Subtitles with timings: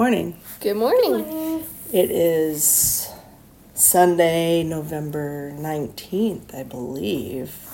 [0.00, 0.36] Good morning.
[0.60, 1.64] Good morning.
[1.92, 3.10] It is
[3.74, 7.68] Sunday, November 19th, I believe.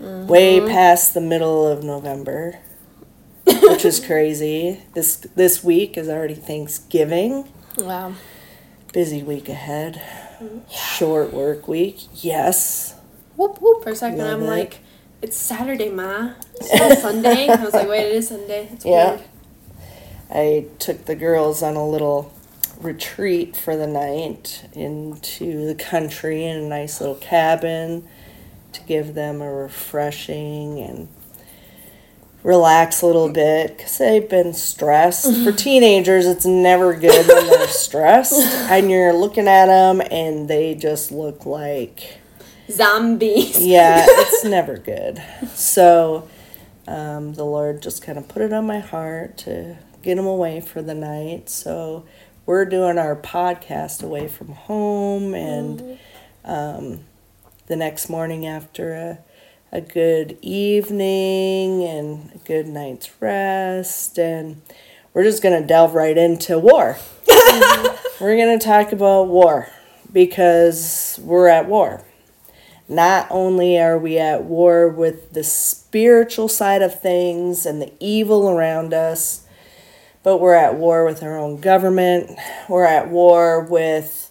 [0.00, 0.28] Mm-hmm.
[0.28, 2.58] Way past the middle of November,
[3.44, 4.80] which is crazy.
[4.94, 7.46] This this week is already Thanksgiving.
[7.76, 8.14] Wow.
[8.94, 10.00] Busy week ahead.
[10.42, 10.60] Mm-hmm.
[10.70, 11.98] Short work week.
[12.24, 12.94] Yes.
[13.36, 13.82] Whoop whoop.
[13.82, 14.46] For a second, Love I'm it.
[14.46, 14.78] like,
[15.20, 16.30] it's Saturday, ma.
[16.62, 17.48] It's Sunday.
[17.50, 18.70] I was like, wait, it is Sunday.
[18.72, 19.16] It's Yeah.
[19.16, 19.28] weird.
[20.32, 22.32] I took the girls on a little
[22.80, 28.08] retreat for the night into the country in a nice little cabin
[28.72, 31.08] to give them a refreshing and
[32.42, 35.44] relax a little bit because they've been stressed.
[35.44, 38.40] For teenagers, it's never good when they're stressed
[38.70, 42.18] and you're looking at them and they just look like
[42.70, 43.58] Zombies.
[43.64, 45.22] yeah, it's never good.
[45.54, 46.28] So
[46.88, 50.60] um, the Lord just kind of put it on my heart to get them away
[50.60, 51.48] for the night.
[51.48, 52.04] So
[52.46, 55.98] we're doing our podcast away from home, and
[56.44, 57.00] um,
[57.66, 59.18] the next morning after a
[59.74, 64.60] a good evening and a good night's rest, and
[65.14, 66.98] we're just gonna delve right into war.
[68.20, 69.68] we're gonna talk about war
[70.12, 72.04] because we're at war
[72.92, 78.48] not only are we at war with the spiritual side of things and the evil
[78.48, 79.41] around us,
[80.22, 82.30] but we're at war with our own government.
[82.68, 84.30] We're at war with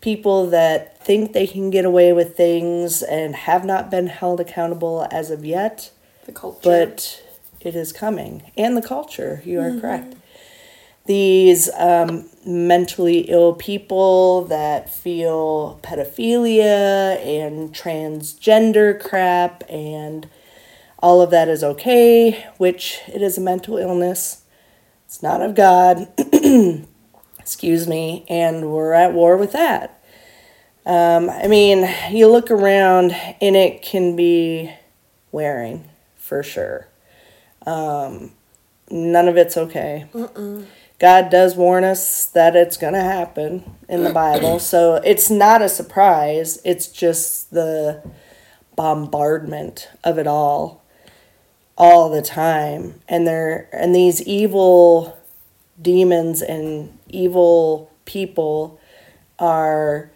[0.00, 5.06] people that think they can get away with things and have not been held accountable
[5.10, 5.90] as of yet,
[6.26, 6.60] The culture.
[6.62, 7.22] but
[7.60, 8.50] it is coming.
[8.56, 10.14] And the culture, you are correct.
[11.06, 20.28] These um, mentally ill people that feel pedophilia and transgender crap and
[21.02, 24.39] all of that is okay, which it is a mental illness.
[25.10, 26.06] It's not of God.
[27.40, 28.24] Excuse me.
[28.28, 30.00] And we're at war with that.
[30.86, 33.10] Um, I mean, you look around
[33.40, 34.72] and it can be
[35.32, 36.86] wearing for sure.
[37.66, 38.30] Um,
[38.88, 40.06] none of it's okay.
[41.00, 44.60] God does warn us that it's going to happen in the Bible.
[44.60, 46.60] So it's not a surprise.
[46.64, 48.00] It's just the
[48.76, 50.79] bombardment of it all
[51.80, 53.00] all the time.
[53.08, 55.18] And there and these evil
[55.80, 58.78] demons and evil people
[59.38, 60.10] are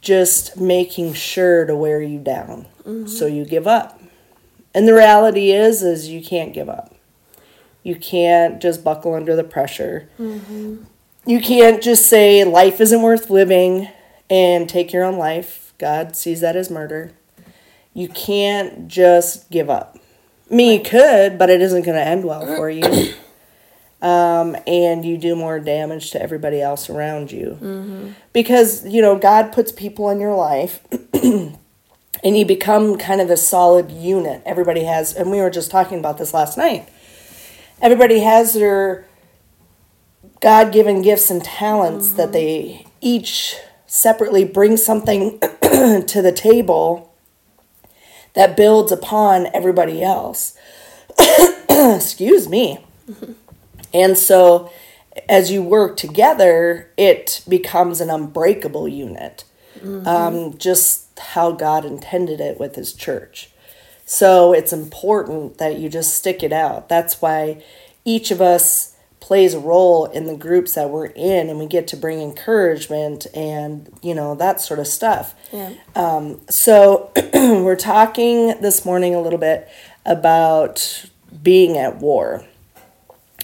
[0.00, 3.08] just making sure to wear you down mm-hmm.
[3.08, 4.00] so you give up.
[4.72, 6.94] And the reality is is you can't give up.
[7.82, 10.08] You can't just buckle under the pressure.
[10.20, 10.84] Mm-hmm.
[11.26, 13.88] You can't just say life isn't worth living
[14.30, 15.74] and take your own life.
[15.78, 17.12] God sees that as murder.
[17.94, 19.97] You can't just give up.
[20.50, 23.14] I mean, you could, but it isn't going to end well for you.
[24.00, 28.14] Um, and you do more damage to everybody else around you.
[28.32, 30.80] Because, you know, God puts people in your life
[31.12, 31.58] and
[32.22, 34.42] you become kind of a solid unit.
[34.46, 36.88] Everybody has, and we were just talking about this last night.
[37.82, 39.06] Everybody has their
[40.40, 43.56] God given gifts and talents that they each
[43.86, 47.07] separately bring something to the table
[48.34, 50.56] that builds upon everybody else.
[51.70, 52.84] Excuse me.
[53.92, 54.70] And so
[55.28, 59.44] as you work together, it becomes an unbreakable unit.
[60.06, 63.50] Um, just how God intended it with his church.
[64.04, 66.88] So it's important that you just stick it out.
[66.88, 67.62] That's why
[68.04, 68.96] each of us
[69.28, 73.26] plays a role in the groups that we're in and we get to bring encouragement
[73.34, 75.34] and you know that sort of stuff.
[75.52, 75.74] Yeah.
[75.94, 79.68] Um, so we're talking this morning a little bit
[80.06, 81.04] about
[81.42, 82.46] being at war.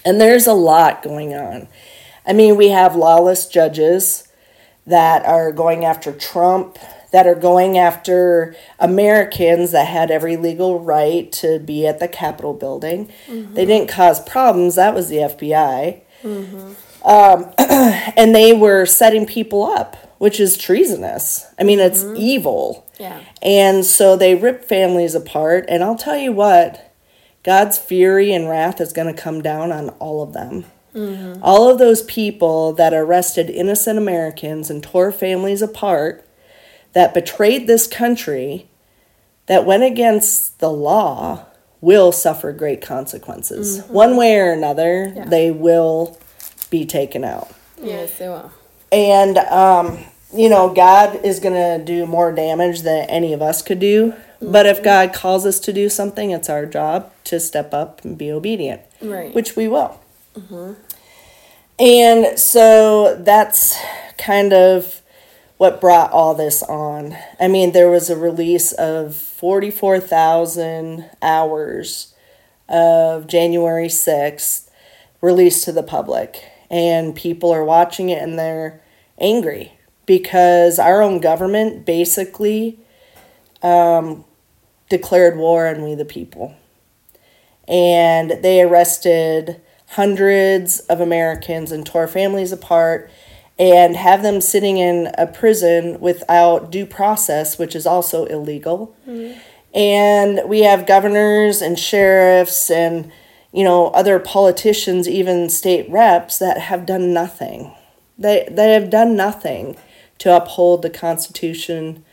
[0.07, 1.69] And there's a lot going on.
[2.27, 4.27] I mean, we have lawless judges
[4.87, 6.79] that are going after Trump,
[7.15, 12.53] that are going after Americans that had every legal right to be at the Capitol
[12.55, 13.07] building.
[13.29, 13.55] They mm-hmm.
[13.55, 16.01] didn't cause problems, that was the FBI.
[16.25, 17.09] Mm-hmm.
[17.09, 17.53] Um,
[18.17, 21.47] and they were setting people up, which is treasonous.
[21.57, 22.17] I mean, it's mm-hmm.
[22.17, 22.85] evil.
[22.99, 23.21] Yeah.
[23.41, 25.67] And so they rip families apart.
[25.69, 26.97] And I'll tell you what,
[27.45, 30.65] God's fury and wrath is going to come down on all of them.
[31.43, 36.25] All of those people that arrested innocent Americans and tore families apart,
[36.95, 38.67] that betrayed this country,
[39.47, 41.45] that went against the law,
[41.81, 43.81] will suffer great consequences.
[43.81, 43.93] Mm-hmm.
[43.93, 45.25] One way or another, Yeah.
[45.27, 46.19] they will
[46.71, 47.51] be taken out.
[47.83, 48.51] Yes, they will.
[48.91, 49.99] And, um,
[50.35, 54.13] you know, God is going to do more damage than any of us could do.
[54.13, 54.53] Mm-hmm.
[54.53, 58.17] But if God calls us to do something, it's our job to step up and
[58.17, 59.35] be obedient, Right.
[59.35, 60.01] which we will.
[60.37, 60.73] Mm-hmm.
[61.79, 63.77] And so that's
[64.17, 65.03] kind of
[65.57, 67.17] what brought all this on.
[67.39, 72.15] I mean, there was a release of 44,000 hours
[72.69, 74.69] of January 6th
[75.21, 76.45] released to the public.
[76.71, 78.81] And people are watching it and they're
[79.19, 79.73] angry
[80.07, 82.79] because our own government basically
[83.63, 84.25] um,
[84.89, 86.55] declared war on we the people.
[87.67, 89.61] And they arrested
[89.91, 93.11] hundreds of Americans and tore families apart
[93.59, 98.97] and have them sitting in a prison without due process, which is also illegal.
[99.09, 99.39] Mm-hmm.
[99.75, 103.11] And we have governors and sheriffs and
[103.53, 107.73] you know other politicians, even state reps that have done nothing.
[108.19, 109.77] They they have done nothing
[110.19, 112.05] to uphold the Constitution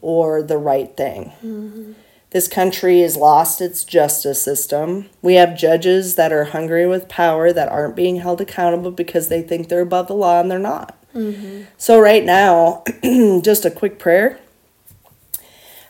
[0.00, 1.32] or the right thing.
[1.44, 1.92] Mm-hmm.
[2.30, 5.08] This country has lost its justice system.
[5.22, 9.40] We have judges that are hungry with power that aren't being held accountable because they
[9.40, 10.94] think they're above the law and they're not.
[11.14, 11.62] Mm-hmm.
[11.78, 12.84] So, right now,
[13.42, 14.38] just a quick prayer.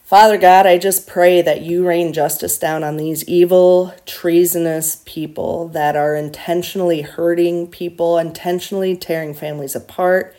[0.09, 5.69] Father God, I just pray that you rain justice down on these evil, treasonous people
[5.69, 10.35] that are intentionally hurting people, intentionally tearing families apart,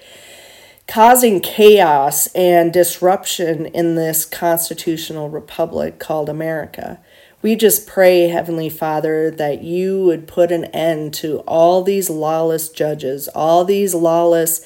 [0.89, 6.99] causing chaos and disruption in this constitutional republic called America.
[7.43, 12.69] We just pray, Heavenly Father, that you would put an end to all these lawless
[12.69, 14.65] judges, all these lawless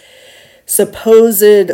[0.65, 1.69] supposed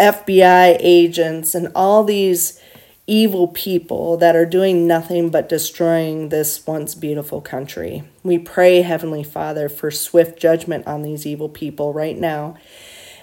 [0.00, 2.58] FBI agents, and all these
[3.06, 8.02] evil people that are doing nothing but destroying this once beautiful country.
[8.22, 12.56] We pray, Heavenly Father, for swift judgment on these evil people right now.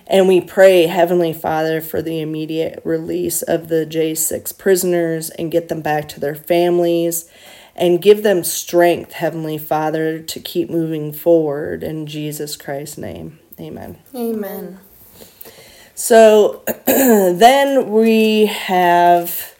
[0.09, 5.67] And we pray, Heavenly Father, for the immediate release of the J6 prisoners and get
[5.67, 7.29] them back to their families
[7.75, 13.39] and give them strength, Heavenly Father, to keep moving forward in Jesus Christ's name.
[13.59, 13.97] Amen.
[14.15, 14.79] Amen.
[15.93, 19.55] So then we have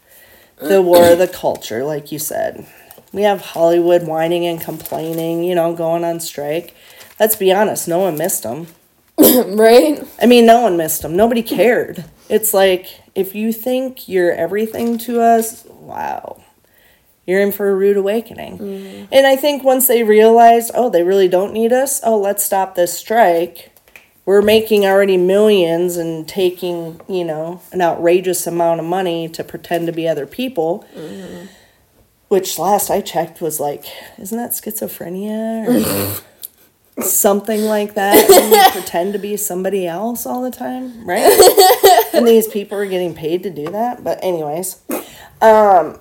[0.60, 2.66] the war of the culture, like you said.
[3.12, 6.76] We have Hollywood whining and complaining, you know, going on strike.
[7.20, 8.68] Let's be honest, no one missed them.
[9.48, 10.04] right?
[10.22, 11.16] I mean, no one missed them.
[11.16, 12.06] Nobody cared.
[12.30, 16.44] It's like if you think you're everything to us, wow,
[17.26, 18.60] you're in for a rude awakening.
[18.60, 19.06] Mm-hmm.
[19.12, 22.76] And I think once they realized, oh, they really don't need us, oh, let's stop
[22.76, 23.72] this strike.
[24.26, 29.88] We're making already millions and taking, you know, an outrageous amount of money to pretend
[29.88, 30.86] to be other people.
[30.96, 31.46] Mm-hmm.
[32.28, 33.86] Which last I checked was like,
[34.20, 36.22] isn't that schizophrenia?
[37.00, 41.32] something like that and pretend to be somebody else all the time, right?
[42.14, 44.04] and these people are getting paid to do that.
[44.04, 44.82] But anyways,
[45.42, 46.00] um,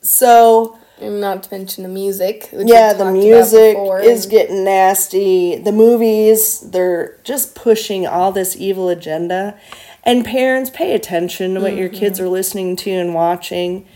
[0.00, 2.48] so not to mention the music.
[2.52, 5.56] Yeah, the music is getting nasty.
[5.56, 9.58] The movies, they're just pushing all this evil agenda.
[10.04, 11.78] And parents, pay attention to what mm-hmm.
[11.78, 13.86] your kids are listening to and watching.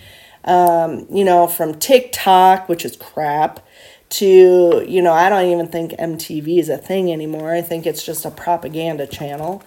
[0.44, 3.60] Um, you know, from TikTok, which is crap,
[4.08, 7.52] to you know i don't even think mtv is a thing anymore.
[7.54, 9.62] I think it's just a propaganda channel.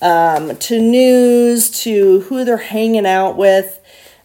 [0.00, 3.78] Um, to news to who they're hanging out with.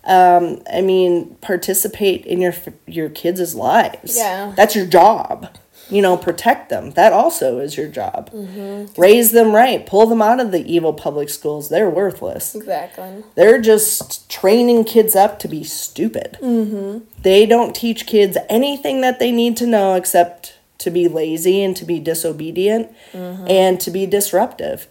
[0.03, 2.53] Um, i mean participate in your
[2.85, 4.17] your kids' lives.
[4.17, 4.53] Yeah.
[4.55, 5.49] That's your job
[5.89, 6.91] you know, protect them.
[6.91, 8.29] That also is your job.
[8.31, 8.99] Mm-hmm.
[8.99, 9.85] Raise them right.
[9.85, 11.69] Pull them out of the evil public schools.
[11.69, 12.55] They're worthless.
[12.55, 13.23] Exactly.
[13.35, 16.37] They're just training kids up to be stupid.
[16.41, 17.05] Mm-hmm.
[17.21, 21.75] They don't teach kids anything that they need to know except to be lazy and
[21.77, 23.45] to be disobedient mm-hmm.
[23.47, 24.87] and to be disruptive.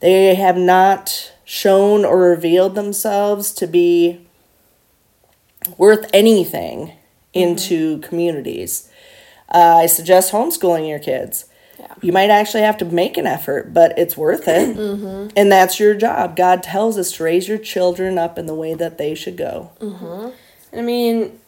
[0.00, 4.26] They have not shown or revealed themselves to be
[5.76, 6.92] worth anything
[7.32, 8.89] into communities
[9.50, 11.46] uh, I suggest homeschooling your kids.
[11.78, 11.94] Yeah.
[12.02, 14.76] You might actually have to make an effort, but it's worth it.
[14.76, 15.28] mm-hmm.
[15.36, 16.36] And that's your job.
[16.36, 19.70] God tells us to raise your children up in the way that they should go.
[19.80, 20.78] Mm-hmm.
[20.78, 21.40] I mean,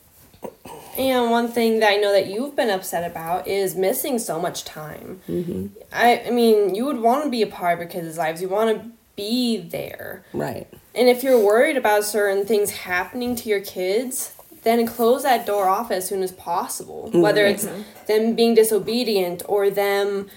[0.99, 4.65] and one thing that I know that you've been upset about is missing so much
[4.65, 5.21] time.
[5.29, 5.67] Mm-hmm.
[5.93, 8.43] I, I mean, you would want to be a part of your kids' lives.
[8.43, 10.25] You want to be there.
[10.33, 10.67] Right.
[10.95, 15.69] And if you're worried about certain things happening to your kids, then close that door
[15.69, 17.09] off as soon as possible.
[17.09, 17.21] Mm-hmm.
[17.21, 17.69] Whether it's
[18.07, 20.29] them being disobedient or them,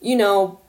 [0.00, 0.60] you know,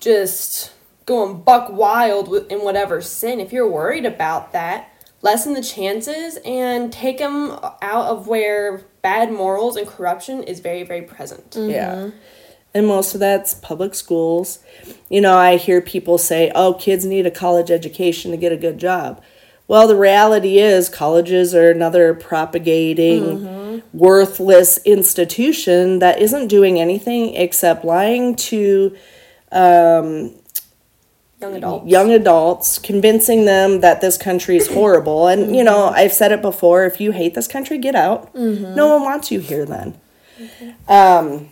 [0.00, 0.72] just
[1.06, 3.40] going buck wild in whatever sin.
[3.40, 4.90] If you're worried about that,
[5.22, 10.82] lessen the chances and take them out of where bad morals and corruption is very,
[10.82, 11.50] very present.
[11.52, 11.70] Mm-hmm.
[11.70, 12.10] Yeah.
[12.74, 14.58] And most of that's public schools.
[15.08, 18.56] You know, I hear people say, oh, kids need a college education to get a
[18.56, 19.22] good job.
[19.66, 23.98] Well, the reality is, colleges are another propagating mm-hmm.
[23.98, 28.94] worthless institution that isn't doing anything except lying to
[31.40, 31.90] Young adults.
[31.90, 35.28] young adults, convincing them that this country is horrible.
[35.28, 38.34] And, you know, I've said it before if you hate this country, get out.
[38.74, 40.00] No one wants you here then.
[40.88, 41.50] Um,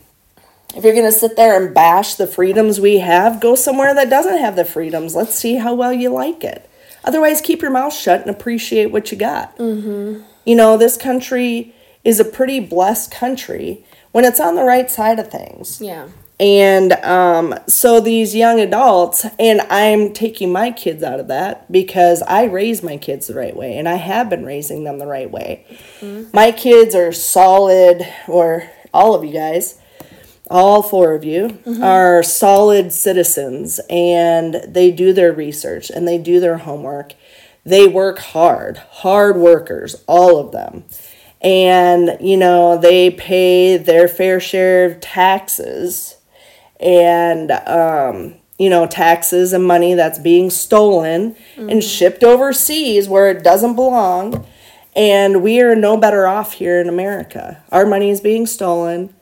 [0.74, 4.08] if you're going to sit there and bash the freedoms we have, go somewhere that
[4.08, 5.14] doesn't have the freedoms.
[5.14, 6.68] Let's see how well you like it.
[7.04, 9.54] Otherwise, keep your mouth shut and appreciate what you got.
[9.58, 15.18] You know, this country is a pretty blessed country when it's on the right side
[15.18, 15.80] of things.
[15.80, 16.08] Yeah.
[16.40, 22.20] And um, so these young adults, and I'm taking my kids out of that because
[22.22, 25.30] I raise my kids the right way and I have been raising them the right
[25.30, 25.64] way.
[26.32, 29.78] My kids are solid, or all of you guys,
[30.52, 36.38] all four of you are solid citizens and they do their research and they do
[36.38, 37.14] their homework.
[37.64, 40.84] They work hard, hard workers, all of them.
[41.40, 46.16] And, you know, they pay their fair share of taxes
[46.78, 53.42] and um, you know taxes and money that's being stolen and shipped overseas where it
[53.42, 54.46] doesn't belong.
[54.94, 57.62] And we are no better off here in america.
[57.72, 59.14] Our money is being stolen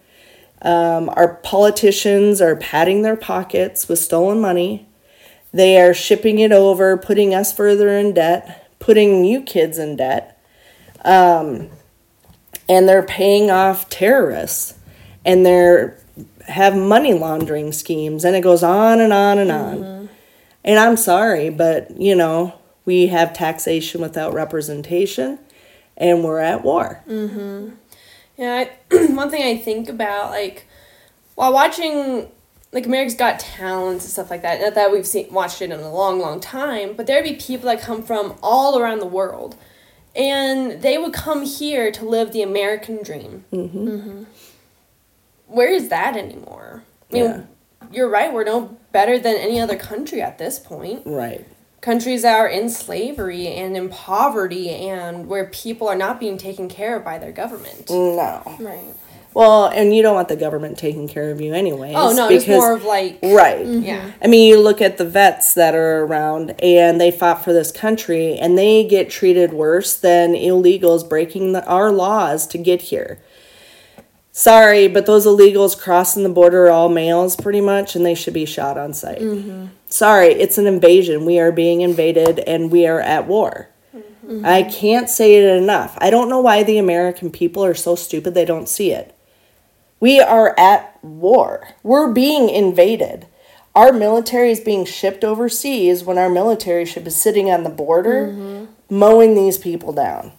[0.62, 4.86] um, our politicians are padding their pockets with stolen money.
[5.52, 10.42] They are shipping it over putting us further in debt putting you kids in debt.
[11.04, 11.68] Um,
[12.68, 14.74] and they're paying off terrorists.
[15.24, 15.96] And they're
[16.46, 20.08] have money laundering schemes and it goes on and on and on.
[20.64, 25.38] And I'm sorry, but you know, we have taxation without representation
[25.96, 27.02] and we're at war.
[28.40, 30.66] Yeah, I, one thing I think about, like,
[31.34, 32.30] while watching,
[32.72, 35.78] like, America's Got Talent and stuff like that, not that we've seen watched it in
[35.78, 39.56] a long, long time, but there'd be people that come from all around the world,
[40.16, 43.44] and they would come here to live the American dream.
[43.52, 44.24] Mm-hmm.
[45.46, 46.82] Where is that anymore?
[47.10, 47.42] I mean, Yeah.
[47.92, 51.02] you're right, we're no better than any other country at this point.
[51.04, 51.46] Right.
[51.80, 56.68] Countries that are in slavery and in poverty and where people are not being taken
[56.68, 57.88] care of by their government.
[57.88, 58.42] No.
[58.60, 58.94] Right.
[59.32, 61.92] Well, and you don't want the government taking care of you anyway.
[61.94, 63.64] Oh no, it's more of like Right.
[63.64, 63.82] Mm-hmm.
[63.84, 64.10] yeah.
[64.22, 67.70] I mean, you look at the vets that are around and they fought for this
[67.70, 73.20] country and they get treated worse than illegals breaking the, our laws to get here.
[74.32, 78.34] Sorry, but those illegals crossing the border are all males pretty much and they should
[78.34, 79.18] be shot on sight.
[79.18, 79.66] Mm-hmm.
[79.88, 81.24] Sorry, it's an invasion.
[81.24, 83.70] We are being invaded and we are at war.
[83.94, 84.46] Mm-hmm.
[84.46, 85.98] I can't say it enough.
[86.00, 89.16] I don't know why the American people are so stupid they don't see it.
[89.98, 91.74] We are at war.
[91.82, 93.26] We're being invaded.
[93.74, 98.28] Our military is being shipped overseas when our military should be sitting on the border
[98.28, 98.96] mm-hmm.
[98.96, 100.32] mowing these people down.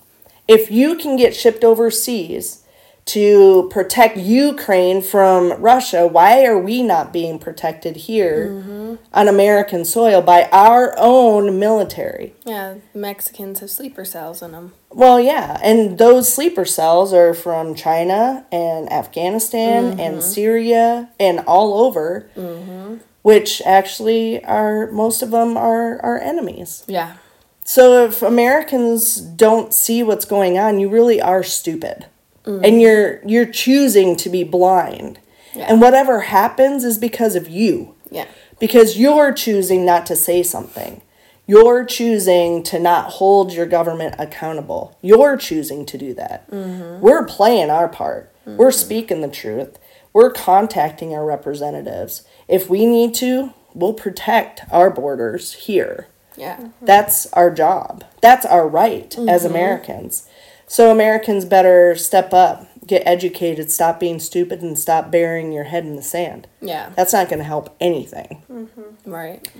[0.48, 2.64] If you can get shipped overseas
[3.06, 8.96] to protect Ukraine from Russia, why are we not being protected here mm-hmm.
[9.14, 12.36] on American soil by our own military?
[12.46, 14.74] Yeah, Mexicans have sleeper cells in them.
[14.90, 20.22] Well, yeah, and those sleeper cells are from China and Afghanistan and mm-hmm.
[20.22, 22.98] Syria and all over, mm-hmm.
[23.22, 26.84] which actually are most of them are our enemies.
[26.88, 27.18] Yeah.
[27.64, 32.08] So if Americans don't see what's going on, you really are stupid,
[32.46, 32.68] Mm.
[32.68, 35.20] and you're you're choosing to be blind,
[35.56, 38.26] and whatever happens is because of you Yeah.
[38.60, 41.02] because you're choosing not to say something.
[41.48, 44.98] You're choosing to not hold your government accountable.
[45.02, 46.50] You're choosing to do that.
[46.50, 47.02] Mm-hmm.
[47.02, 48.34] We're playing our part.
[48.46, 48.78] We're mm-hmm.
[48.78, 49.78] speaking the truth.
[50.14, 52.24] We're contacting our representatives.
[52.48, 56.08] If we need to, we'll protect our borders here.
[56.38, 56.70] Yeah.
[56.82, 58.04] That's our job.
[58.22, 59.52] That's our right as mm-hmm.
[59.52, 60.28] Americans.
[60.72, 65.84] So Americans better step up, get educated, stop being stupid, and stop burying your head
[65.84, 66.48] in the sand.
[66.62, 66.94] Yeah.
[66.96, 68.42] That's not going to help anything.
[68.50, 69.12] Mm-hmm.
[69.12, 69.52] Right.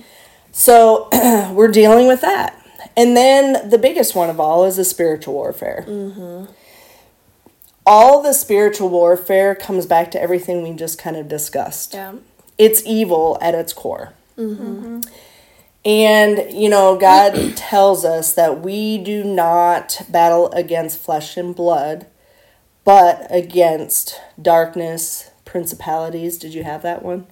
[0.52, 1.10] So
[1.52, 2.58] we're dealing with that.
[2.96, 5.84] And then the biggest one of all is the spiritual warfare.
[5.86, 6.50] Mm-hmm.
[7.84, 11.92] All the spiritual warfare comes back to everything we just kind of discussed.
[11.92, 12.14] Yeah.
[12.56, 14.14] It's evil at its core.
[14.38, 15.00] Mm-hmm.
[15.84, 22.06] And, you know, God tells us that we do not battle against flesh and blood,
[22.84, 26.38] but against darkness, principalities.
[26.38, 27.26] Did you have that one?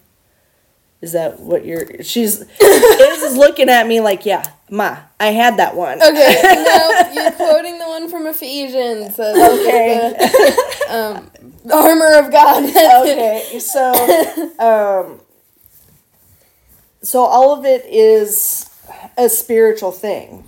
[1.01, 2.03] Is that what you're.
[2.03, 2.41] She's.
[2.61, 6.01] Iz is looking at me like, yeah, Ma, I had that one.
[6.03, 6.41] Okay.
[6.43, 9.19] no, you're quoting the one from Ephesians.
[9.19, 10.15] Okay.
[10.85, 11.31] the
[11.73, 12.65] armor of God.
[13.03, 13.93] okay so
[14.59, 15.21] um
[17.03, 18.70] so all of it is
[19.17, 20.43] a spiritual thing.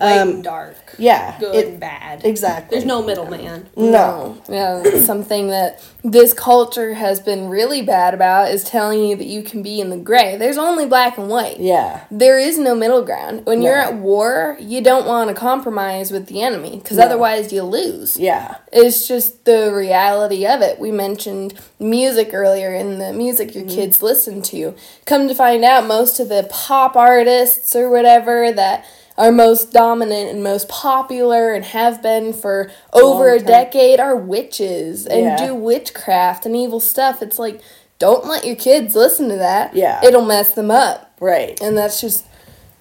[0.00, 0.76] Light Um, and dark.
[0.98, 1.36] Yeah.
[1.38, 2.24] Good it- and bad.
[2.24, 2.74] exactly.
[2.76, 3.68] There's no middleman.
[3.76, 4.38] no.
[4.48, 9.42] Yeah, something that this culture has been really bad about is telling you that you
[9.42, 10.36] can be in the gray.
[10.36, 11.58] There's only black and white.
[11.60, 12.00] Yeah.
[12.10, 13.44] There is no middle ground.
[13.46, 17.04] When you're at war, you don't want to compromise with the enemy because No.
[17.04, 18.16] otherwise you lose.
[18.18, 18.56] Yeah.
[18.72, 20.78] It's just the reality of it.
[20.78, 24.74] We mentioned music earlier in the music your kids listen to.
[25.06, 28.84] Come to find out, most of the pop artists or whatever that
[29.16, 35.06] are most dominant and most popular and have been for over a decade are witches
[35.06, 35.36] and Yeah.
[35.48, 37.20] do witchcraft and evil stuff.
[37.20, 37.60] It's like,
[37.98, 39.74] don't let your kids listen to that.
[39.74, 40.00] Yeah.
[40.04, 41.10] It'll mess them up.
[41.20, 41.60] Right.
[41.60, 42.26] And that's just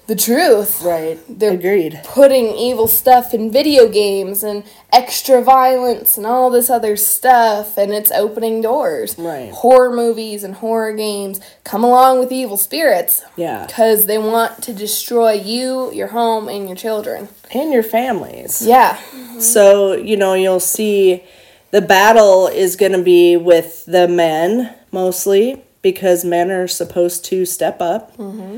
[0.08, 1.20] the truth Right.
[1.30, 2.00] They're- Agreed.
[2.06, 7.94] putting evil stuff in video games and extra violence and all this other stuff and
[7.94, 9.52] it's opening doors Right.
[9.52, 13.66] horror movies and horror games come along with evil spirits Yeah.
[13.68, 18.62] because they want to destroy you your home and your children And your families.
[18.66, 18.98] yeah
[19.40, 21.24] So, you know, you'll see
[21.72, 27.46] the battle is going to be with the men mostly because men are supposed to
[27.46, 28.16] step up.
[28.18, 28.58] Mm-hmm.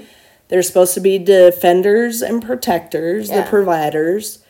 [0.49, 4.43] They're supposed to be defenders and protectors, the providers.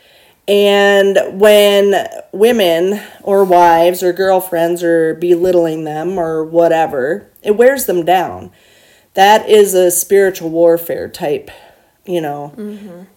[0.48, 8.04] And when women or wives or girlfriends are belittling them or whatever, it wears them
[8.04, 8.52] down.
[9.14, 11.52] That is a spiritual warfare type,
[12.06, 12.54] you know,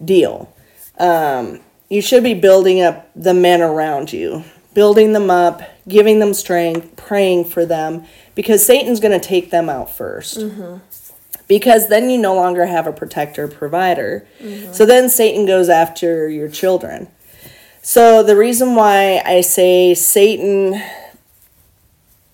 [0.03, 0.53] deal.
[0.99, 6.33] Um, you should be building up the men around you, building them up, giving them
[6.33, 10.37] strength, praying for them, because Satan's going to take them out 1st
[11.55, 14.25] Because then you no longer have a protector provider.
[14.71, 17.07] So then Satan goes after your children.
[17.83, 20.81] So the reason why I say Satan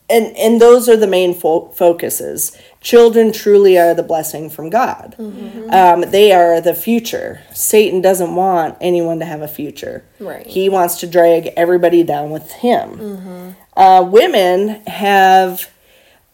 [0.10, 2.58] and and those are the main fo- focuses.
[2.82, 5.16] Children truly are the blessing from God.
[5.20, 7.42] Um, they are the future.
[7.54, 10.04] Satan doesn't want anyone to have a future.
[10.20, 10.48] Right.
[10.48, 13.56] He wants to drag everybody down with him.
[13.76, 15.70] Uh, women have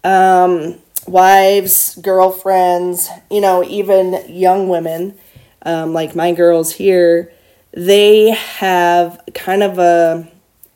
[0.04, 0.76] um,
[1.08, 5.18] wives, girlfriends, you know, even young women,
[5.64, 7.32] um, like my girls here.
[7.72, 10.28] They have kind of a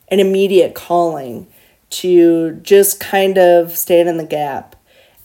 [0.08, 1.46] an immediate calling
[1.90, 4.76] to just kind of stand in the gap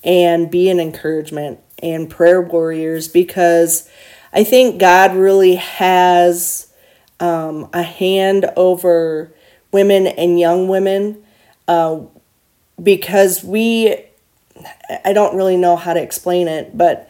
[0.04, 3.89] and be an encouragement and prayer warriors because
[4.32, 6.72] I think God really has
[7.20, 9.32] um, a hand over
[9.72, 11.24] women and young women
[11.68, 12.02] uh,
[12.82, 13.96] because we,
[15.04, 17.10] I don't really know how to explain it, but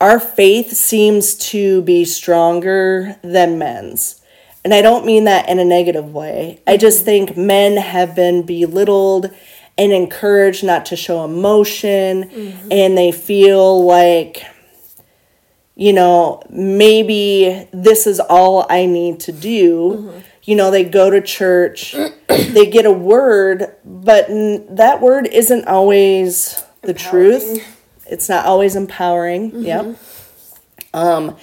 [0.00, 4.20] our faith seems to be stronger than men's.
[4.64, 6.60] And I don't mean that in a negative way.
[6.66, 7.04] I just mm-hmm.
[7.04, 9.30] think men have been belittled
[9.78, 12.68] and encouraged not to show emotion, mm-hmm.
[12.70, 14.42] and they feel like,
[15.74, 19.96] you know, maybe this is all I need to do.
[19.96, 20.18] Mm-hmm.
[20.44, 21.92] You know, they go to church,
[22.28, 27.78] they get a word, but n- that word isn't always the truth.
[28.06, 29.62] It's not always empowering.
[29.62, 29.96] Yep.
[30.92, 31.36] Um,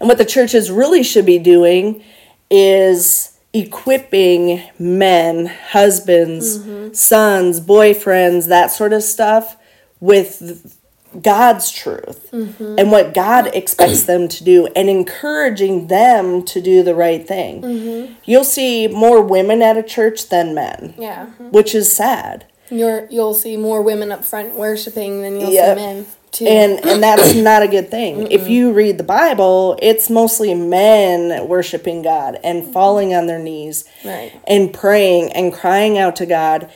[0.00, 2.02] and what the churches really should be doing
[2.50, 9.56] is equipping men, husbands, sons, boyfriends, that sort of stuff
[10.00, 10.78] with
[11.22, 12.78] God's truth mm-hmm.
[12.78, 17.62] and what God expects them to do and encouraging them to do the right thing.
[17.62, 18.14] Mm-hmm.
[18.24, 22.46] You'll see more women at a church than men, yeah which is sad.
[22.70, 25.78] You're, you'll see more women up front worshiping than you'll Yep.
[25.78, 28.30] see men too and and that's not a good thing.
[28.32, 33.84] If you read the Bible, it's mostly men worshiping God and falling on their knees
[34.04, 34.32] Right.
[34.46, 36.70] and praying and crying out to God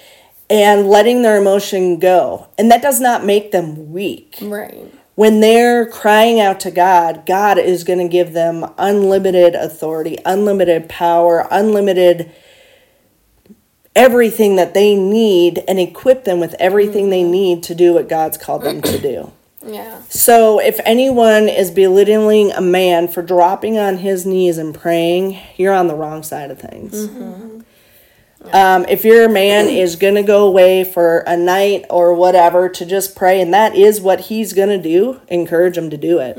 [0.50, 2.48] and letting their emotion go.
[2.56, 4.38] And that does not make them weak.
[4.40, 10.18] right When they're crying out to God, God is going to give them unlimited authority,
[10.24, 12.32] unlimited power, unlimited
[13.94, 17.32] everything that they need and equip them with everything they mm-hmm.
[17.32, 19.32] need to do what God's called them to do.
[19.66, 25.38] yeah So, if anyone is belittling a man for dropping on his knees and praying,
[25.56, 27.08] you're on the wrong side of things.
[27.08, 27.60] Mm-hmm.
[28.52, 32.86] Um, if your man is going to go away for a night or whatever to
[32.86, 36.36] just pray, and that is what he's going to do, encourage him to do it.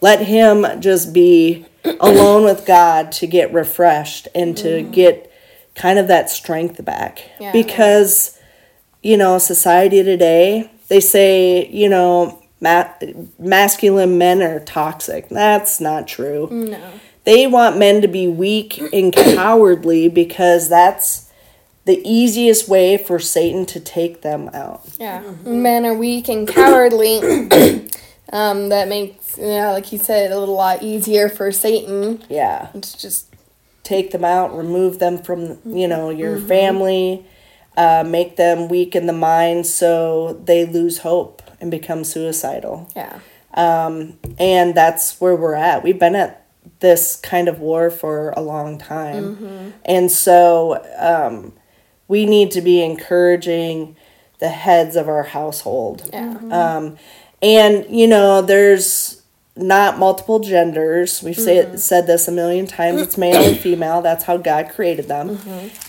[0.00, 1.66] Let him just be
[2.00, 5.32] alone with God to get refreshed and to get
[5.74, 7.22] kind of that strength back.
[7.40, 7.52] Yeah.
[7.52, 8.38] Because,
[9.02, 12.92] you know, society today, they say, you know, ma-
[13.38, 15.28] masculine men are toxic.
[15.28, 16.48] That's not true.
[16.50, 16.80] no
[17.26, 21.30] They want men to be weak and cowardly because that's
[21.84, 24.82] the easiest way for Satan to take them out.
[24.98, 25.22] Yeah.
[25.44, 27.20] Men are weak and cowardly
[28.32, 32.24] Um, that makes, yeah, like you said, a little lot easier for Satan.
[32.28, 32.70] Yeah.
[32.74, 33.32] It's just,
[33.84, 37.24] Take them out, remove them from, you know, your family,
[37.76, 42.90] uh, make them weak in the mind so they lose hope and become suicidal.
[42.96, 43.20] yeah.
[43.54, 45.84] Um, and that's where we're at.
[45.84, 46.45] We've been at
[46.80, 49.72] this kind of war for a long time.
[49.84, 51.52] And so um,
[52.08, 53.96] we need to be encouraging
[54.38, 56.10] the heads of our household.
[56.12, 56.38] Yeah.
[56.50, 56.98] Um,
[57.42, 59.22] and, you know, there's
[59.56, 61.22] not multiple genders.
[61.22, 63.00] We've say, said this a million times.
[63.00, 64.02] It's male and female.
[64.02, 65.38] That's how God created them.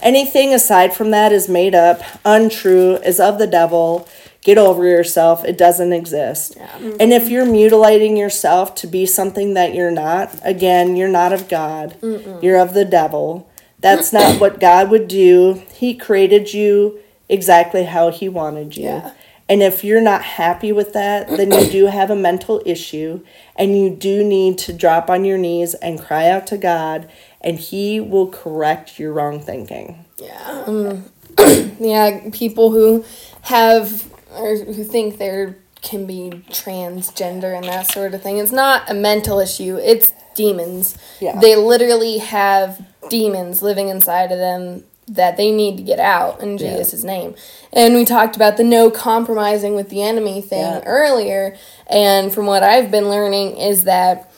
[0.01, 4.07] Anything aside from that is made up, untrue, is of the devil.
[4.47, 5.43] Get over yourself.
[5.43, 6.55] It doesn't exist.
[6.55, 11.49] And if you're mutilating yourself to be something that you're not, again, you're not of
[11.49, 11.97] God.
[12.41, 13.49] You're of the devil.
[13.81, 15.61] That's not what God would do.
[15.73, 18.85] He created you exactly how He wanted you.
[18.85, 19.11] Yeah.
[19.49, 23.25] And if you're not happy with that, then you do have a mental issue
[23.57, 27.09] and you do need to drop on your knees and cry out to God
[27.41, 30.05] and he will correct your wrong thinking.
[30.15, 30.63] Yeah.
[30.65, 31.11] Um,
[31.81, 33.03] yeah, people who
[33.41, 38.37] have or who think they're can be transgender and that sort of thing.
[38.37, 39.77] It's not a mental issue.
[39.77, 40.97] It's demons.
[41.19, 41.39] Yeah.
[41.39, 46.57] They literally have demons living inside of them that they need to get out in
[46.57, 46.77] Yeah.
[46.77, 47.35] Jesus' name.
[47.71, 50.81] And we talked about the no compromising with the enemy thing Yeah.
[50.85, 51.55] earlier.
[51.87, 54.29] And from what I've been learning is that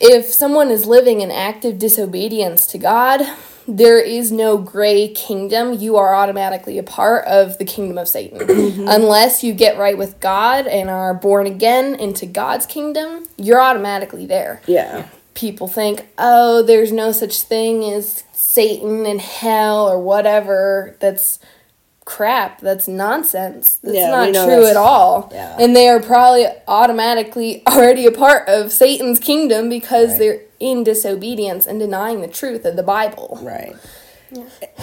[0.00, 3.26] if someone is living in active disobedience to God,
[3.68, 5.74] there is no gray kingdom.
[5.74, 8.38] You are automatically a part of the kingdom of Satan.
[8.46, 8.86] Mm-hmm.
[8.88, 14.26] Unless you get right with God and are born again into God's kingdom, you're automatically
[14.26, 14.60] there.
[14.66, 15.08] Yeah.
[15.34, 20.96] People think, oh, there's no such thing as Satan and hell or whatever.
[21.00, 21.38] That's
[22.04, 22.60] crap.
[22.60, 23.76] That's nonsense.
[23.82, 25.28] That's Yeah, not true that's- at all.
[25.32, 25.56] yeah.
[25.58, 30.18] And they are probably automatically already a part of Satan's kingdom because Right.
[30.18, 33.38] they're in disobedience and denying the truth of the Bible.
[33.42, 33.74] Right.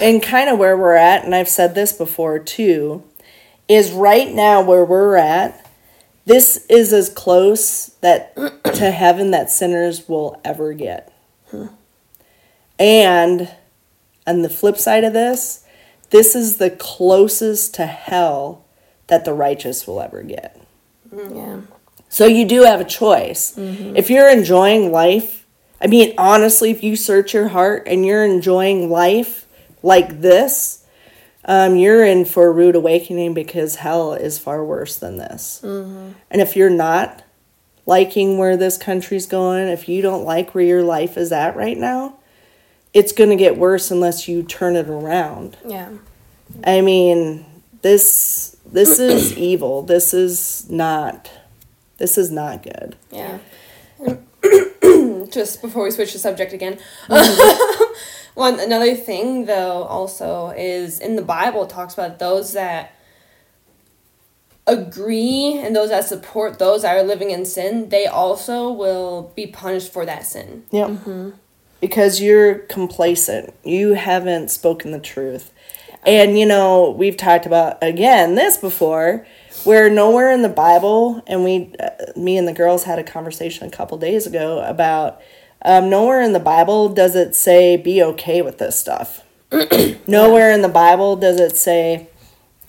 [0.01, 3.03] And kind of where we're at, and I've said this before too,
[3.67, 5.69] is right now where we're at,
[6.25, 8.35] this is as close that
[8.75, 11.11] to heaven that sinners will ever get.
[11.49, 11.67] Hmm.
[12.79, 13.51] And
[14.25, 15.65] on the flip side of this,
[16.09, 18.65] this is the closest to hell
[19.07, 20.59] that the righteous will ever get.
[21.09, 21.35] Hmm.
[21.35, 21.61] Yeah.
[22.13, 23.55] So you do have a choice.
[23.55, 23.95] Mm-hmm.
[23.95, 25.42] If you're enjoying life,
[25.83, 29.45] I mean, honestly, if you search your heart and you're enjoying life
[29.83, 30.85] like this,
[31.45, 35.59] um, you're in for a rude awakening because hell is far worse than this.
[35.61, 37.23] And if you're not
[37.85, 41.77] liking where this country's going, if you don't like where your life is at right
[41.77, 42.15] now,
[42.93, 45.57] it's going to get worse unless you turn it around.
[45.67, 45.89] Yeah.
[46.63, 47.45] I mean,
[47.81, 49.81] this this is evil.
[49.81, 51.29] This is not
[51.97, 52.95] this is not good.
[53.11, 53.39] Yeah.
[55.31, 56.79] Just before we switch the subject again.
[57.07, 57.93] Mm-hmm.
[58.35, 62.95] One another thing though also is in the Bible it talks about those that
[64.65, 69.47] agree and those that support those that are living in sin, they also will be
[69.47, 70.63] punished for that sin.
[70.71, 70.99] Yep.
[71.79, 73.53] Because you're complacent.
[73.63, 75.51] You haven't spoken the truth.
[76.05, 79.25] And you know, we've talked about again this before
[79.65, 83.67] where nowhere in the Bible and we uh, me and the girls had a conversation
[83.67, 85.21] a couple days ago about
[85.63, 89.23] um, nowhere in the Bible does it say be okay with this stuff.
[90.07, 92.09] nowhere in the Bible does it say,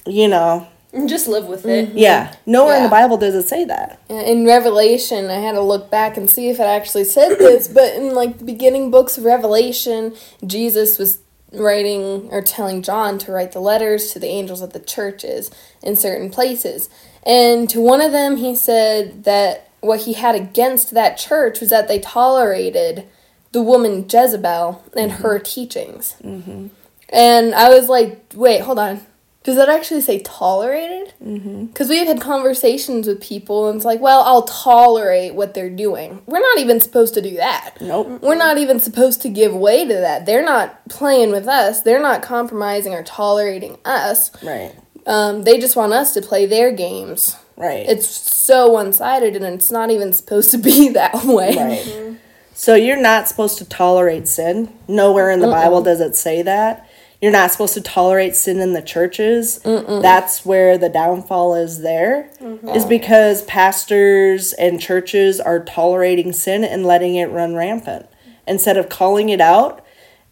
[0.07, 0.69] you know,
[1.07, 1.95] Just live with it.
[1.95, 4.01] yeah, nowhere in the Bible does it say that.
[4.09, 7.95] In Revelation, I had to look back and see if it actually said this, but
[7.95, 10.15] in like the beginning books of Revelation,
[10.47, 11.19] Jesus was
[11.57, 15.51] writing or telling John to write the letters to the angels at the churches
[15.83, 16.89] in certain places.
[17.25, 21.71] And to one of them, he said that what he had against that church was
[21.71, 23.07] that they tolerated
[23.53, 25.23] the woman Jezebel and mm-hmm.
[25.23, 26.17] her teachings.
[26.23, 26.69] Mm-hmm.
[27.11, 29.07] And I was like, wait, hold on.
[29.45, 31.13] Does that actually say tolerated?
[31.21, 36.23] Because we've had conversations with people, and it's like, well, I'll tolerate what they're doing.
[36.25, 37.75] We're not even supposed to do that.
[37.79, 38.23] Nope.
[38.23, 40.25] We're not even supposed to give way to that.
[40.25, 41.83] They're not playing with us.
[41.83, 44.31] They're not compromising or tolerating us.
[44.43, 44.75] Right.
[45.07, 47.37] Um, they just want us to play their games.
[47.59, 47.87] Right.
[47.87, 51.55] It's so one sided, and it's not even supposed to be that way.
[51.55, 52.17] Right.
[52.55, 54.73] So you're not supposed to tolerate sin.
[54.89, 56.89] Nowhere in the Bible does it say that.
[57.25, 59.59] You're not supposed to tolerate sin in the churches.
[59.61, 62.29] That's where the downfall is there.
[62.39, 62.69] Mm-hmm.
[62.69, 68.05] Is because pastors and churches are tolerating sin and letting it run rampant
[68.47, 69.83] instead of calling it out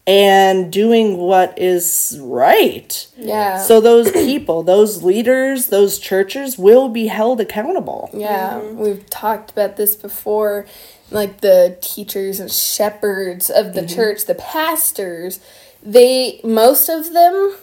[0.05, 3.07] and doing what is right.
[3.17, 3.57] Yeah.
[3.57, 8.11] So those people, those leaders, those churches will be held accountable.
[8.13, 8.77] Yeah, mm-hmm.
[8.77, 10.67] we've talked about this before.
[11.09, 13.95] Like the teachers and shepherds of the mm-hmm.
[13.95, 15.39] church, the pastors,
[15.83, 17.55] they, most of them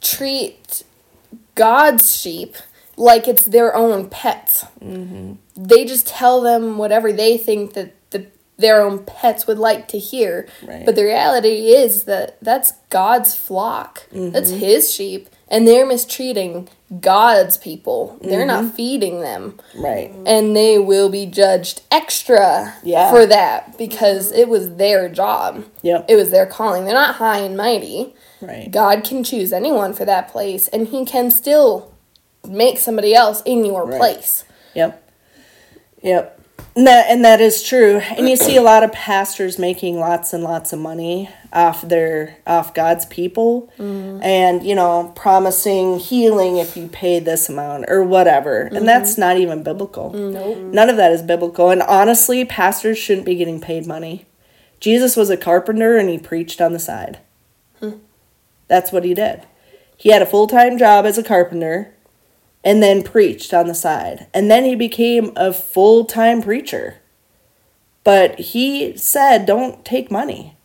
[0.00, 0.84] treat
[1.54, 2.56] God's sheep
[2.96, 4.64] like it's their own pets.
[4.80, 5.34] Mm-hmm.
[5.56, 8.26] They just tell them whatever they think that the,
[8.56, 10.48] their own pets would like to hear.
[10.66, 10.86] Right.
[10.86, 14.60] But the reality is that that's God's flock, that's mm-hmm.
[14.60, 16.68] His sheep, and they're mistreating
[17.00, 18.18] God's people.
[18.20, 18.74] They're not mm-hmm.
[18.74, 20.12] feeding them Right.
[20.26, 23.10] and they will be judged extra Yeah.
[23.10, 25.64] for that because it was their job.
[25.82, 26.06] Yep.
[26.08, 26.84] It was their calling.
[26.84, 28.14] They're not high and mighty.
[28.40, 28.70] Right.
[28.70, 31.92] God can choose anyone for that place and he can still
[32.46, 33.98] make somebody else in your Right.
[33.98, 34.44] place.
[34.74, 35.02] Yep.
[36.02, 36.35] Yep.
[36.76, 37.98] And that, and that is true.
[37.98, 42.36] And you see a lot of pastors making lots and lots of money off their
[42.46, 44.22] off God's people mm-hmm.
[44.22, 48.62] and you know promising healing if you pay this amount or whatever.
[48.62, 48.84] And mm-hmm.
[48.84, 50.10] that's not even biblical.
[50.10, 50.34] Mm-hmm.
[50.34, 50.58] Nope.
[50.74, 51.70] None of that is biblical.
[51.70, 54.26] And honestly, pastors shouldn't be getting paid money.
[54.78, 57.20] Jesus was a carpenter and he preached on the side.
[57.80, 57.92] Hmm.
[58.68, 59.46] That's what he did.
[59.96, 61.94] He had a full time job as a carpenter
[62.66, 64.26] and then preached on the side.
[64.34, 66.96] And then he became a full time preacher.
[68.02, 70.56] But he said, don't take money.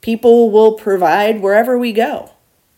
[0.00, 2.32] People will provide wherever we go.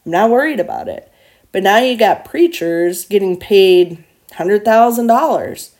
[0.04, 1.10] I'm not worried about it.
[1.50, 5.70] But now you got preachers getting paid $100,000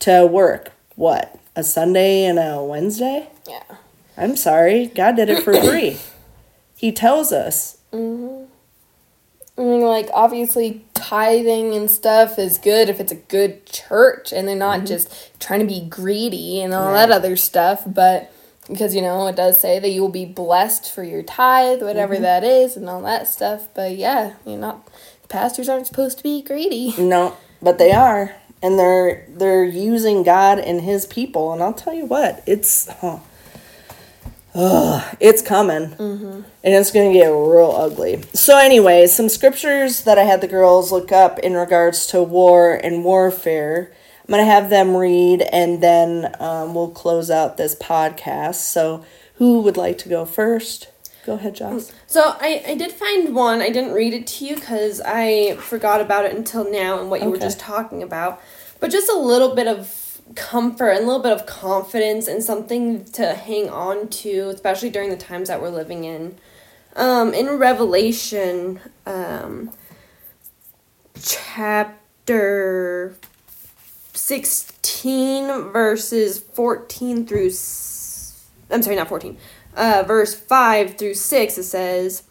[0.00, 0.72] to work.
[0.96, 1.38] What?
[1.56, 3.30] A Sunday and a Wednesday?
[3.48, 3.62] Yeah.
[4.18, 4.86] I'm sorry.
[4.86, 5.96] God did it for free.
[6.76, 7.78] He tells us.
[7.90, 8.44] Mm-hmm.
[9.58, 14.46] I mean, like, obviously, tithing and stuff is good if it's a good church and
[14.46, 17.12] they're not just trying to be greedy and all that Mm-hmm.
[17.12, 17.82] Other stuff.
[17.86, 18.32] But
[18.68, 22.14] because, you know, it does say that you will be blessed for your tithe, whatever
[22.14, 22.22] Mm-hmm.
[22.24, 23.68] that is, and all that stuff.
[23.74, 24.86] But yeah, you're not,
[25.28, 26.94] pastors aren't supposed to be greedy.
[26.98, 31.52] No, but they are, and they're they're using God and His people.
[31.54, 32.88] And I'll tell you what, it's
[34.54, 38.22] ugh, it's coming, and it's gonna get real ugly.
[38.32, 42.72] So, anyways, some scriptures that I had the girls look up in regards to war
[42.74, 43.92] and warfare.
[44.26, 48.56] I'm gonna have them read, and then um, we'll close out this podcast.
[48.56, 50.88] So, who would like to go first?
[51.24, 51.92] Go ahead, Joss.
[52.06, 53.60] So I, I did find one.
[53.60, 57.22] I didn't read it to you because I forgot about it until now and what
[57.22, 58.40] you were just talking about.
[58.80, 59.88] But just a little bit of
[60.34, 65.10] comfort and a little bit of confidence and something to hang on to, especially during
[65.10, 66.36] the times that we're living in.
[66.96, 69.70] Um, in Revelation, um,
[71.20, 73.14] chapter
[74.14, 77.50] 16, verses 14 through.
[78.70, 79.38] I'm sorry, not 14.
[79.74, 82.24] Uh, verse 5 through 6, it says,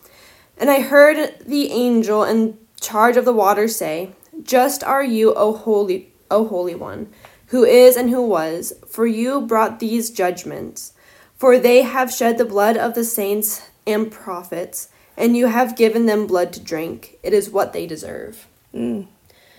[0.58, 4.12] And I heard the angel in charge of the water say,
[4.44, 7.08] Just are you, O holy, O holy one,
[7.48, 10.94] who is and who was, for you brought these judgments.
[11.36, 16.06] For they have shed the blood of the saints and prophets, and you have given
[16.06, 17.18] them blood to drink.
[17.24, 18.48] It is what they deserve.
[18.74, 19.08] Mm.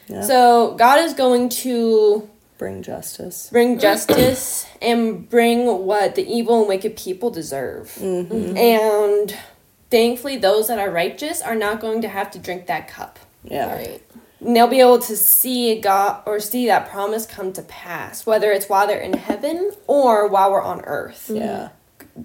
[0.09, 0.23] Yeah.
[0.23, 3.49] So God is going to Bring justice.
[3.51, 7.95] bring justice and bring what the evil and wicked people deserve.
[8.01, 8.57] Mm-hmm.
[8.57, 9.39] And
[9.91, 13.19] thankfully, those that are righteous are not going to have to drink that cup.
[13.45, 13.73] Yeah.
[13.73, 14.03] Right.
[14.41, 18.53] And they'll be able to see God or see that promise come to pass, whether
[18.53, 21.31] it's while they're in heaven or while we're on earth.
[21.33, 21.71] Yeah.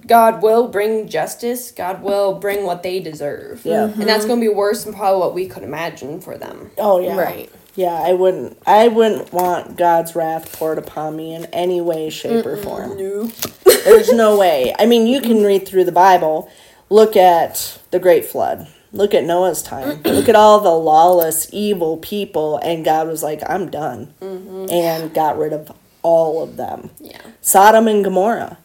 [0.07, 1.71] God will bring justice.
[1.71, 3.65] God will bring what they deserve.
[3.65, 3.85] Yeah.
[3.85, 6.71] And that's going to be worse than probably what we could imagine for them.
[6.77, 7.15] Oh yeah.
[7.15, 7.51] Right.
[7.75, 8.59] Yeah, I wouldn't.
[8.67, 12.97] I wouldn't want God's wrath poured upon me in any way, shape, or form.
[12.97, 13.31] No.
[13.65, 14.75] There's no way.
[14.77, 16.51] I mean, you can read through the Bible.
[16.89, 18.67] Look at the Great Flood.
[18.93, 20.01] Look at Noah's time.
[20.05, 25.37] Look at all the lawless, evil people, and God was like, "I'm done," and got
[25.37, 25.71] rid of
[26.03, 26.91] all of them.
[26.99, 27.19] Yeah.
[27.41, 28.57] Sodom and Gomorrah.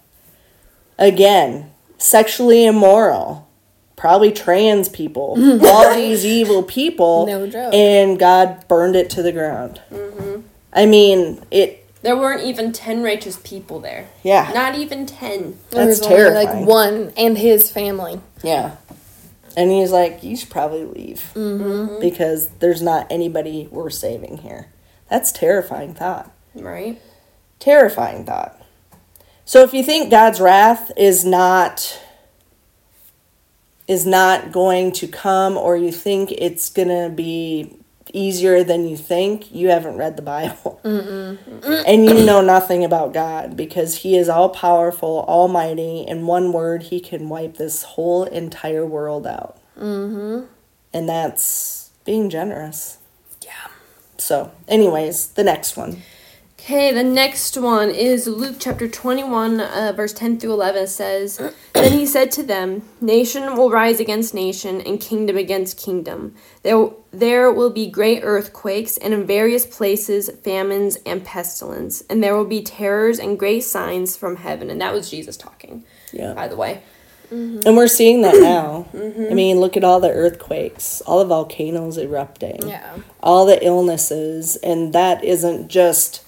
[0.99, 3.49] Again, sexually immoral,
[3.97, 5.37] probably trans people,
[5.67, 7.73] all these evil people, No joke.
[7.73, 9.81] and God burned it to the ground.
[9.91, 10.41] Mm-hmm.
[10.73, 11.85] I mean, it.
[12.03, 14.07] There weren't even 10 righteous people there.
[14.23, 15.59] Yeah, Not even 10.
[15.71, 18.21] That's There That's was only like one and his family.
[18.43, 18.77] yeah.
[19.59, 21.99] And he's like, "You should probably leave mm-hmm.
[22.01, 24.69] because there's not anybody worth saving here."
[25.11, 26.31] That's terrifying thought.
[26.55, 27.03] Right?
[27.59, 28.63] Terrifying thought.
[29.45, 32.01] So if you think God's wrath is not
[33.89, 37.78] is not going to come or you think it's going to be
[38.15, 40.81] easier than you think, you haven't read the Bible.
[40.85, 46.05] And you know nothing about God because He is all powerful, almighty.
[46.07, 49.59] In one word, He can wipe this whole entire world out.
[49.79, 50.47] Mm-hmm.
[50.93, 52.99] And that's being generous.
[53.43, 53.69] Yeah.
[54.17, 56.03] So, anyways, the next one.
[56.61, 61.41] Okay, the next one is Luke chapter 21, uh, verse 10 through 11 says,
[61.73, 66.35] Then he said to them, Nation will rise against nation, and kingdom against kingdom.
[66.65, 72.37] There, there will be great earthquakes, and in various places famines and pestilence, and there
[72.37, 74.71] will be terrors and great signs from heaven.
[74.71, 76.35] And that was Jesus talking, Yeah.
[76.35, 76.83] by the way.
[77.33, 77.61] Mm-hmm.
[77.67, 78.87] And we're seeing that now.
[78.93, 79.35] I mm-hmm.
[79.35, 82.67] mean, look at all the earthquakes, all the volcanoes erupting.
[82.69, 82.97] Yeah.
[83.23, 86.25] all the illnesses and that isn't just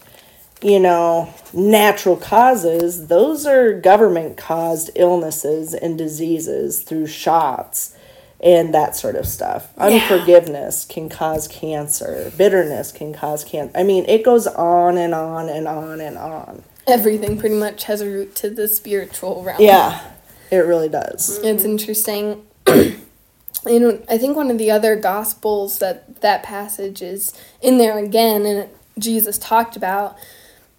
[0.62, 7.96] you know natural causes those are government caused illnesses and diseases through shots
[8.42, 14.04] and that sort of stuff unforgiveness can cause cancer bitterness can cause cancer i mean
[14.06, 18.34] it goes on and on and on and on Everything pretty much has a root
[18.36, 19.60] to the spiritual realm.
[19.60, 20.10] yeah
[20.50, 21.46] it really does mm-hmm.
[21.46, 22.44] It's interesting.
[22.66, 28.46] and I think one of the other gospels that that passage is in there again,
[28.46, 30.16] and Jesus talked about.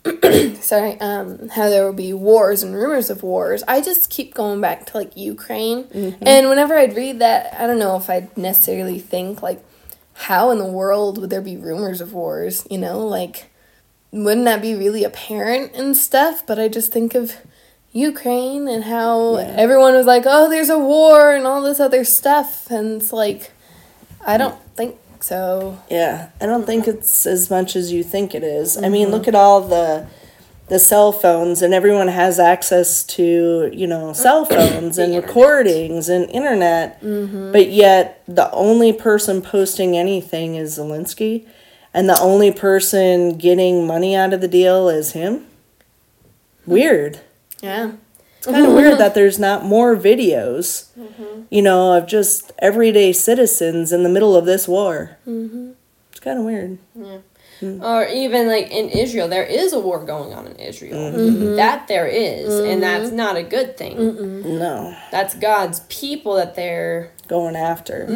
[0.61, 3.63] sorry, um, how there will be wars and rumors of wars.
[3.67, 5.87] I just keep going back to like Ukraine,
[6.21, 9.63] and whenever I'd read that, I don't know if I'd necessarily think like,
[10.13, 12.65] how in the world would there be rumors of wars?
[12.69, 13.51] You know, like,
[14.11, 16.45] wouldn't that be really apparent and stuff?
[16.47, 17.35] But I just think of
[17.93, 19.53] Ukraine and how Yeah.
[19.57, 23.51] everyone was like, "Oh, there's a war" and all this other stuff, and it's like,
[24.25, 25.81] I don't think so.
[25.89, 28.77] Yeah, I don't think it's as much as you think it is.
[28.77, 29.13] I mean, mm-hmm.
[29.13, 30.07] look at all the
[30.71, 36.29] the cell phones and everyone has access to, you know, cell phones and recordings and
[36.29, 37.01] internet.
[37.01, 37.51] Mm-hmm.
[37.51, 41.45] But yet the only person posting anything is Zelensky
[41.93, 45.45] and the only person getting money out of the deal is him.
[46.65, 47.19] Weird.
[47.62, 47.93] Yeah.
[48.41, 48.75] It's kind of mm-hmm.
[48.75, 51.43] weird that there's not more videos, mm-hmm.
[51.51, 55.19] you know, of just everyday citizens in the middle of this war.
[55.27, 55.73] Mm-hmm.
[56.10, 56.80] It's kind of weird.
[56.95, 57.19] Yeah,
[57.62, 57.84] mm.
[57.84, 60.95] Or even like in Israel, there is a war going on in Israel.
[60.95, 61.56] Mm-hmm.
[61.58, 63.95] That there is, and that's not a good thing.
[64.58, 68.08] No, That's God's people that they're, going after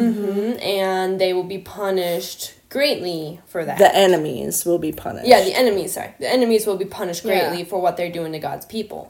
[0.60, 3.78] and they will be punished greatly for that.
[3.78, 5.26] the enemies will be punished.
[5.28, 5.92] yeah, the enemies.
[5.94, 7.48] Sorry, the enemies will be punished Yeah.
[7.48, 9.06] greatly for what they're doing to God's people.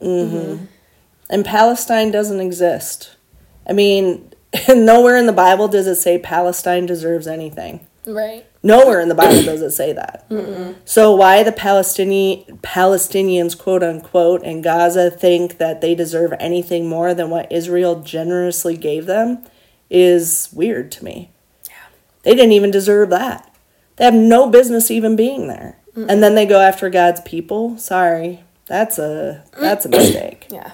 [1.28, 3.16] And Palestine doesn't exist.
[3.68, 4.32] I mean,
[4.68, 7.86] nowhere in the Bible does it say Palestine deserves anything.
[8.06, 8.46] Right.
[8.62, 10.26] Nowhere in the Bible does it say that.
[10.84, 17.14] So why the Palestinian Palestinians quote unquote in Gaza think that they deserve anything more
[17.14, 19.44] than what Israel generously gave them
[19.90, 21.30] is weird to me.
[21.68, 21.74] Yeah.
[22.22, 23.52] They didn't even deserve that.
[23.96, 25.78] They have no business even being there.
[25.96, 27.78] And then they go after God's people.
[27.78, 28.44] Sorry.
[28.66, 30.46] That's a that's a mistake.
[30.50, 30.72] Yeah.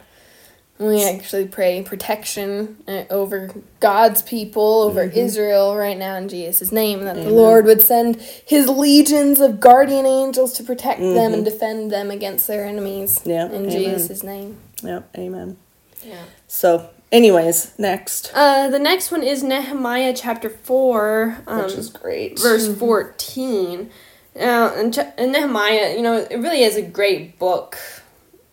[0.82, 7.04] We actually pray protection uh, over God's people, over Israel right now in Jesus' name,
[7.04, 11.90] that the Lord would send his legions of guardian angels to protect them and defend
[11.92, 13.20] them against their enemies.
[13.24, 13.70] Yeah, In amen.
[13.70, 14.58] Jesus' name.
[14.82, 15.56] Yep, amen.
[16.02, 16.24] Yeah.
[16.48, 18.32] So, anyways, next.
[18.34, 22.38] Uh, the next one is Nehemiah chapter four, um, Which is great.
[22.40, 23.90] verse fourteen.
[24.34, 27.78] Now, in, Ch- in Nehemiah, you know, it really is a great book.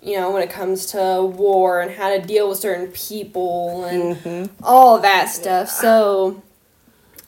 [0.01, 4.49] You know, when it comes to war and how to deal with certain people and
[4.63, 5.69] all that stuff.
[5.69, 6.41] So,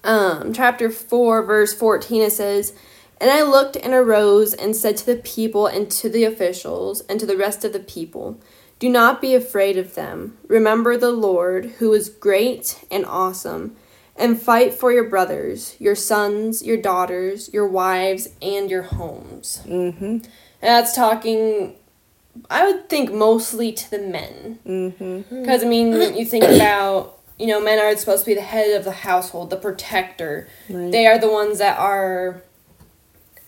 [0.03, 2.73] um, chapter 4, verse 14, it says,
[3.19, 7.19] And I looked and arose and said to the people and to the officials and
[7.19, 8.39] to the rest of the people,
[8.79, 10.37] Do not be afraid of them.
[10.47, 13.75] Remember the Lord, who is great and awesome,
[14.15, 19.61] and fight for your brothers, your sons, your daughters, your wives, and your homes.
[19.65, 20.05] Mm-hmm.
[20.05, 20.29] And
[20.61, 21.75] that's talking,
[22.49, 24.59] I would think mostly to the men.
[24.65, 25.41] Mm-hmm.
[25.41, 28.77] Because, I mean, you think about, you know, men are supposed to be the head
[28.77, 30.47] of the household, the protector.
[30.69, 30.91] Right.
[30.91, 32.41] They are the ones that are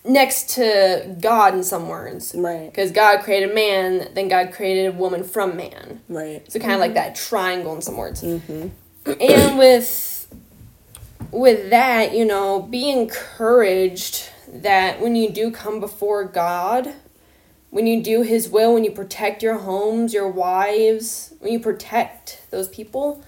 [0.04, 2.34] next to God in some words.
[2.36, 2.66] Right.
[2.66, 6.00] Because God created man, then God created a woman from man.
[6.08, 6.50] Right.
[6.50, 8.22] So kind of like that triangle in some words.
[8.22, 10.12] And with
[11.30, 16.94] with that, you know, be encouraged that when you do come before God,
[17.74, 22.40] when you do his will, when you protect your homes, your wives, when you protect
[22.52, 23.20] those people,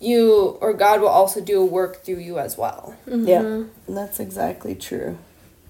[0.00, 2.94] you or God will also do a work through you as well.
[3.06, 3.64] Yeah.
[3.86, 5.18] That's exactly true.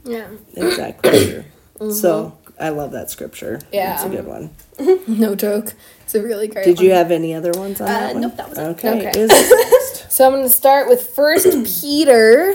[0.04, 0.28] Yeah.
[0.54, 1.44] Exactly true.
[1.90, 3.58] So, I love that scripture.
[3.72, 3.94] Yeah.
[3.94, 4.50] It's a good one.
[5.08, 5.74] No joke.
[6.04, 6.68] It's a really great one.
[6.68, 6.86] Did one.
[6.86, 8.22] you have any other ones on Uh, that one?
[8.22, 8.62] nope, that was it.
[8.62, 9.08] Okay.
[9.08, 9.20] Okay.
[9.20, 10.12] Is next.
[10.12, 11.48] So I'm going to start with First
[11.82, 12.54] Peter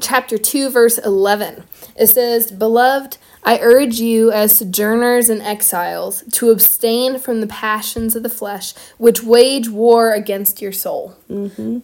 [0.00, 1.64] chapter 2, verse 11.
[1.96, 8.14] It says, Beloved, I urge you as sojourners and exiles to abstain from the passions
[8.14, 11.16] of the flesh, which wage war against your soul.
[11.30, 11.78] Mm-hmm.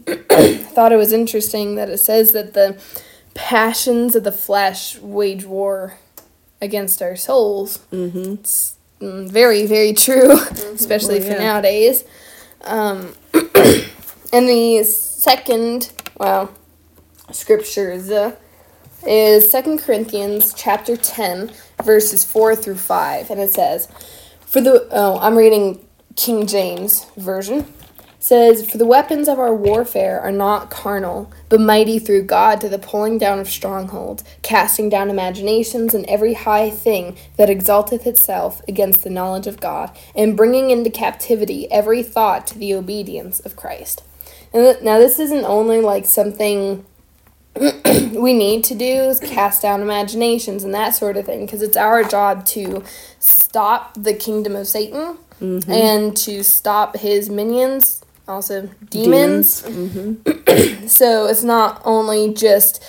[0.75, 2.79] thought it was interesting that it says that the
[3.35, 5.99] passions of the flesh wage war
[6.61, 7.79] against our souls.
[7.93, 8.35] Mm-hmm.
[8.35, 10.33] It's mm, very, very true,
[10.75, 11.39] especially Well, for yeah.
[11.39, 12.05] nowadays.
[12.63, 16.53] Um, and the second, well,
[17.33, 18.37] scriptures uh,
[19.07, 21.53] is Second Corinthians chapter 10,
[21.85, 23.31] verses 4 through 5.
[23.31, 23.89] And it says,
[24.41, 25.87] For the, oh, I'm reading
[26.17, 27.73] King James Version.
[28.19, 32.69] Says, For the weapons of our warfare are not carnal, but mighty through God to
[32.69, 38.61] the pulling down of strongholds, casting down imaginations and every high thing that exalteth itself
[38.67, 43.55] against the knowledge of God, and bringing into captivity every thought to the obedience of
[43.55, 44.03] Christ.
[44.53, 46.85] And now, this isn't only like something
[48.13, 51.77] we need to do is cast down imaginations and that sort of thing because it's
[51.77, 52.83] our job to
[53.19, 55.71] stop the kingdom of Satan mm-hmm.
[55.71, 59.63] and to stop his minions, also demons.
[59.63, 60.87] Mm-hmm.
[60.87, 62.83] So it's not only just,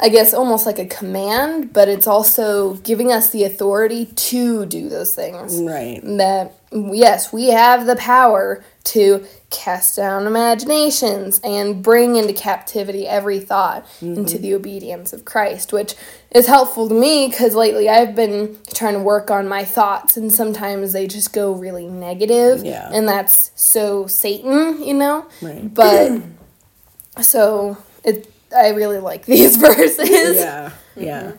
[0.00, 4.88] I guess, almost like a command, but it's also giving us the authority to do
[4.88, 6.00] those things Right.
[6.02, 13.40] that yes, we have the power to cast down imaginations and bring into captivity every
[13.40, 14.42] thought into mm-hmm.
[14.42, 15.94] the obedience of Christ, which
[16.30, 20.32] is helpful to me because lately I've been trying to work on my thoughts and
[20.32, 22.88] sometimes they just go really negative, Yeah.
[22.92, 25.26] and that's so Satan, you know.
[25.42, 25.72] Right.
[25.72, 26.22] But
[27.20, 30.36] so it, I really like these verses.
[30.36, 30.70] Yeah.
[30.96, 31.32] Yeah.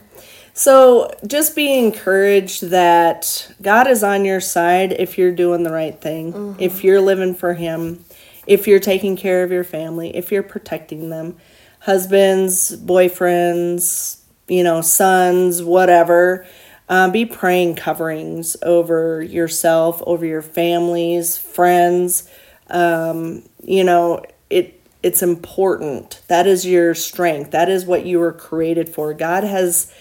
[0.61, 5.99] So just be encouraged that God is on your side if you're doing the right
[5.99, 8.05] thing, if you're living for Him,
[8.45, 11.35] if you're taking care of your family, if you're protecting them,
[11.79, 16.45] husbands, boyfriends, you know, sons, whatever.
[16.87, 22.29] Uh, be praying coverings over yourself, over your families, friends.
[22.69, 26.21] Um, you know, it it's important.
[26.27, 27.49] That is your strength.
[27.49, 29.15] That is what you were created for.
[29.15, 29.91] God has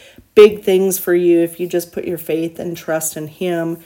[0.41, 3.79] big things for you if you just put your faith and trust in Him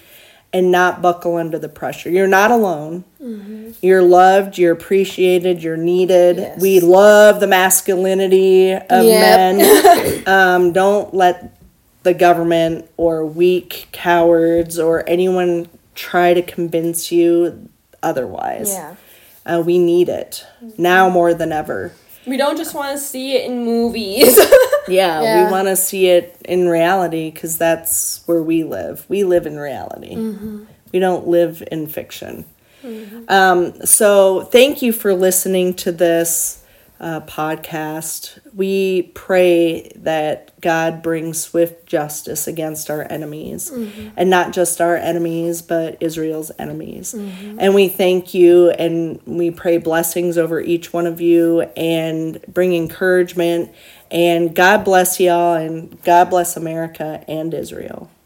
[0.53, 2.11] and not buckle under the pressure.
[2.11, 3.05] You're not alone.
[3.81, 6.37] You're loved, you're appreciated, you're needed.
[6.37, 6.61] Yes.
[6.61, 9.57] We love the masculinity of Yep.
[9.57, 10.23] men.
[10.29, 11.57] um, don't let
[12.05, 17.69] the government or weak cowards or anyone try to convince you
[18.03, 18.73] otherwise.
[18.73, 18.95] Yeah.
[19.47, 20.47] Uh, we need it
[20.79, 21.93] now more than ever.
[22.27, 24.37] We don't just want to see it in movies.
[24.89, 25.45] Yeah, Yeah.
[25.45, 29.05] we want to see it in reality because that's where we live.
[29.09, 30.17] We live in reality.
[30.93, 32.45] We don't live in fiction.
[33.29, 36.64] Um, so, thank you for listening to this
[37.01, 38.39] uh, podcast.
[38.55, 43.71] We pray that God brings swift justice against our enemies,
[44.17, 47.13] and not just our enemies, but Israel's enemies.
[47.59, 52.75] And we thank you and we pray blessings over each one of you and bring
[52.75, 53.71] encouragement.
[54.11, 58.09] And God bless y'all, and God bless America and Israel.